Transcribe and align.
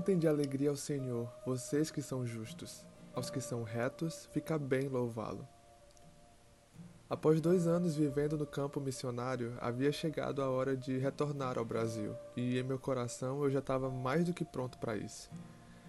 Cantem 0.00 0.18
de 0.18 0.26
alegria 0.26 0.70
ao 0.70 0.76
Senhor, 0.76 1.30
vocês 1.44 1.90
que 1.90 2.00
são 2.00 2.26
justos. 2.26 2.86
Aos 3.12 3.28
que 3.28 3.38
são 3.38 3.62
retos, 3.62 4.26
fica 4.32 4.58
bem 4.58 4.88
louvá-lo. 4.88 5.46
Após 7.06 7.38
dois 7.38 7.66
anos 7.66 7.96
vivendo 7.96 8.38
no 8.38 8.46
campo 8.46 8.80
missionário, 8.80 9.52
havia 9.60 9.92
chegado 9.92 10.40
a 10.40 10.48
hora 10.48 10.74
de 10.74 10.96
retornar 10.96 11.58
ao 11.58 11.66
Brasil, 11.66 12.16
e 12.34 12.58
em 12.58 12.62
meu 12.62 12.78
coração 12.78 13.44
eu 13.44 13.50
já 13.50 13.58
estava 13.58 13.90
mais 13.90 14.24
do 14.24 14.32
que 14.32 14.42
pronto 14.42 14.78
para 14.78 14.96
isso. 14.96 15.30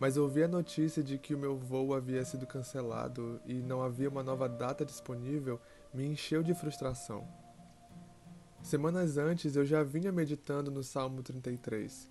Mas 0.00 0.16
ouvi 0.16 0.42
a 0.42 0.48
notícia 0.48 1.00
de 1.00 1.16
que 1.16 1.32
o 1.32 1.38
meu 1.38 1.56
voo 1.56 1.94
havia 1.94 2.24
sido 2.24 2.44
cancelado 2.44 3.40
e 3.46 3.54
não 3.54 3.84
havia 3.84 4.08
uma 4.08 4.24
nova 4.24 4.48
data 4.48 4.84
disponível 4.84 5.60
me 5.94 6.04
encheu 6.04 6.42
de 6.42 6.52
frustração. 6.54 7.24
Semanas 8.62 9.16
antes 9.16 9.54
eu 9.54 9.64
já 9.64 9.84
vinha 9.84 10.10
meditando 10.10 10.72
no 10.72 10.82
Salmo 10.82 11.22
33, 11.22 12.08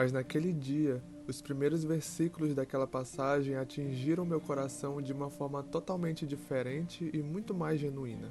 mas 0.00 0.12
naquele 0.12 0.50
dia 0.50 1.02
os 1.28 1.42
primeiros 1.42 1.84
versículos 1.84 2.54
daquela 2.54 2.86
passagem 2.86 3.56
atingiram 3.56 4.24
meu 4.24 4.40
coração 4.40 5.02
de 5.02 5.12
uma 5.12 5.28
forma 5.28 5.62
totalmente 5.62 6.26
diferente 6.26 7.10
e 7.12 7.18
muito 7.18 7.52
mais 7.52 7.78
genuína. 7.78 8.30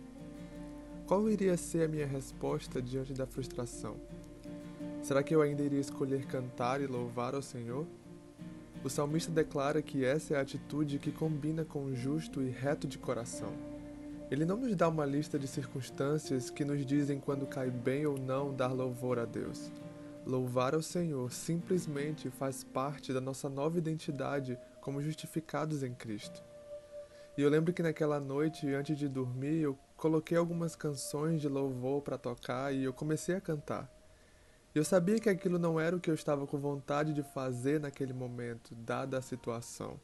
Qual 1.05 1.30
iria 1.30 1.55
ser 1.58 1.84
a 1.84 1.88
minha 1.88 2.08
resposta 2.08 2.82
diante 2.82 3.14
da 3.14 3.28
frustração? 3.28 3.98
Será 5.04 5.22
que 5.22 5.36
eu 5.36 5.44
ainda 5.44 5.62
iria 5.62 5.80
escolher 5.80 6.26
cantar 6.26 6.82
e 6.82 6.88
louvar 6.88 7.36
ao 7.36 7.42
Senhor? 7.44 7.86
O 8.84 8.90
salmista 8.90 9.31
declara 9.31 9.80
que 9.80 10.04
essa 10.04 10.34
é 10.34 10.38
a 10.38 10.42
atitude 10.42 10.98
que 10.98 11.12
combina 11.12 11.64
com 11.64 11.86
o 11.86 11.95
justo 11.95 12.42
e 12.42 12.50
reto 12.50 12.88
de 12.88 12.98
coração. 12.98 13.54
Ele 14.31 14.44
não 14.44 14.58
nos 14.58 14.76
dá 14.76 14.90
uma 14.90 15.06
lista 15.06 15.38
de 15.38 15.48
circunstâncias 15.48 16.50
que 16.50 16.66
nos 16.66 16.84
dizem 16.84 17.20
quando 17.20 17.45
cai 17.45 17.70
bem 17.70 18.08
ou 18.08 18.17
não 18.17 18.56
dar 18.56 18.73
louvor 18.73 19.20
a 19.20 19.25
Deus. 19.25 19.72
Louvar 20.30 20.75
ao 20.75 20.81
Senhor 20.83 21.31
simplesmente 21.31 22.30
faz 22.30 22.63
parte 22.63 23.11
da 23.11 23.19
nossa 23.19 23.49
nova 23.49 23.80
identidade 23.80 24.59
como 24.80 25.02
justificados 25.02 25.81
em 25.81 25.91
Cristo. 25.91 26.44
E 27.35 27.41
eu 27.41 27.49
lembro 27.49 27.73
que 27.73 27.81
naquela 27.81 28.19
noite, 28.19 28.72
antes 28.72 28.95
de 28.95 29.07
dormir, 29.07 29.59
eu 29.59 29.75
coloquei 29.97 30.38
algumas 30.38 30.75
canções 30.75 31.41
de 31.41 31.50
louvor 31.50 32.03
para 32.03 32.16
tocar 32.16 32.72
e 32.72 32.83
eu 32.83 32.94
comecei 32.94 33.33
a 33.33 33.41
cantar. 33.41 33.91
Eu 34.75 34.85
sabia 34.85 35.17
que 35.17 35.31
aquilo 35.31 35.57
não 35.57 35.80
era 35.80 35.95
o 35.95 36.00
que 36.00 36.11
eu 36.11 36.13
estava 36.13 36.45
com 36.45 36.59
vontade 36.59 37.11
de 37.11 37.23
fazer 37.23 37.80
naquele 37.80 38.13
momento, 38.13 38.75
dada 38.75 39.17
a 39.17 39.23
situação. 39.23 40.00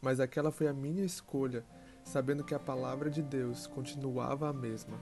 Mas 0.00 0.20
aquela 0.20 0.52
foi 0.52 0.68
a 0.68 0.72
minha 0.72 1.04
escolha, 1.04 1.64
sabendo 2.04 2.44
que 2.44 2.54
a 2.54 2.60
palavra 2.60 3.10
de 3.10 3.20
Deus 3.20 3.66
continuava 3.66 4.48
a 4.48 4.52
mesma. 4.52 4.96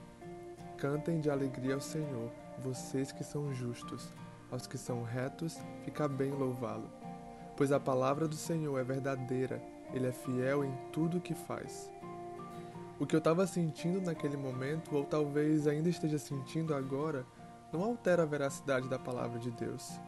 Cantem 0.78 1.20
de 1.20 1.28
alegria 1.28 1.74
ao 1.74 1.82
Senhor, 1.82 2.32
vocês 2.62 3.12
que 3.12 3.22
são 3.22 3.52
justos 3.52 4.08
aos 4.50 4.66
que 4.66 4.78
são 4.78 5.02
retos, 5.02 5.58
fica 5.84 6.08
bem 6.08 6.30
louvá-lo. 6.30 6.90
Pois 7.56 7.72
a 7.72 7.78
palavra 7.78 8.26
do 8.26 8.34
Senhor 8.34 8.78
é 8.78 8.84
verdadeira, 8.84 9.62
ele 9.92 10.06
é 10.06 10.12
fiel 10.12 10.64
em 10.64 10.72
tudo 10.92 11.18
o 11.18 11.20
que 11.20 11.34
faz. 11.34 11.90
O 12.98 13.06
que 13.06 13.14
eu 13.14 13.18
estava 13.18 13.46
sentindo 13.46 14.00
naquele 14.00 14.36
momento, 14.36 14.94
ou 14.94 15.04
talvez 15.04 15.66
ainda 15.66 15.88
esteja 15.88 16.18
sentindo 16.18 16.74
agora, 16.74 17.26
não 17.72 17.82
altera 17.82 18.22
a 18.22 18.26
veracidade 18.26 18.88
da 18.88 18.98
palavra 18.98 19.38
de 19.38 19.50
Deus. 19.50 20.00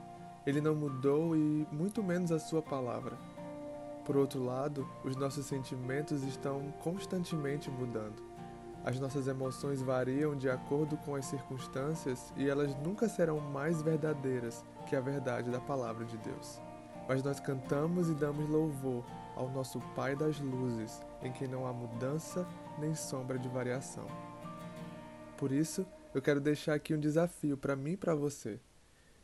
Ele 0.46 0.60
não 0.60 0.74
mudou 0.74 1.36
e 1.36 1.66
muito 1.72 2.02
menos 2.02 2.30
a 2.30 2.38
sua 2.38 2.62
palavra. 2.62 3.16
Por 4.04 4.16
outro 4.16 4.44
lado, 4.44 4.88
os 5.04 5.16
nossos 5.16 5.46
sentimentos 5.46 6.22
estão 6.22 6.72
constantemente 6.80 7.68
mudando. 7.68 8.22
As 8.86 9.00
nossas 9.00 9.26
emoções 9.26 9.82
variam 9.82 10.36
de 10.36 10.48
acordo 10.48 10.96
com 10.98 11.16
as 11.16 11.26
circunstâncias 11.26 12.32
e 12.36 12.48
elas 12.48 12.72
nunca 12.76 13.08
serão 13.08 13.40
mais 13.40 13.82
verdadeiras 13.82 14.64
que 14.88 14.94
a 14.94 15.00
verdade 15.00 15.50
da 15.50 15.60
palavra 15.60 16.04
de 16.04 16.16
Deus. 16.18 16.60
Mas 17.08 17.20
nós 17.20 17.40
cantamos 17.40 18.08
e 18.08 18.14
damos 18.14 18.48
louvor 18.48 19.04
ao 19.34 19.50
nosso 19.50 19.80
Pai 19.96 20.14
das 20.14 20.38
luzes, 20.38 21.00
em 21.20 21.32
quem 21.32 21.48
não 21.48 21.66
há 21.66 21.72
mudança 21.72 22.46
nem 22.78 22.94
sombra 22.94 23.40
de 23.40 23.48
variação. 23.48 24.06
Por 25.36 25.50
isso, 25.50 25.84
eu 26.14 26.22
quero 26.22 26.40
deixar 26.40 26.74
aqui 26.74 26.94
um 26.94 27.00
desafio 27.00 27.56
para 27.56 27.74
mim 27.74 27.92
e 27.92 27.96
para 27.96 28.14
você. 28.14 28.60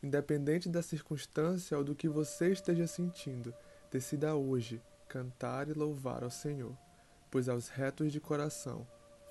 Independente 0.03 0.67
da 0.67 0.81
circunstância 0.81 1.77
ou 1.77 1.85
do 1.85 1.95
que 1.95 2.09
você 2.09 2.51
esteja 2.51 2.85
sentindo, 2.85 3.53
decida 3.89 4.35
hoje 4.35 4.81
cantar 5.07 5.69
e 5.69 5.73
louvar 5.73 6.21
ao 6.21 6.29
Senhor, 6.29 6.77
pois 7.31 7.47
aos 7.47 7.69
retos 7.69 8.11
de 8.11 8.19
coração 8.19 8.85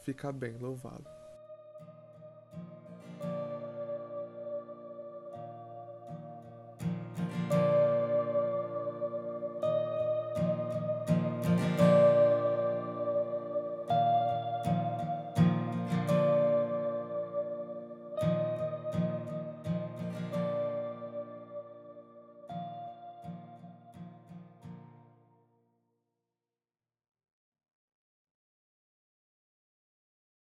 fica 0.05 0.33
bem 0.33 0.57
louvá-lo. 0.59 1.22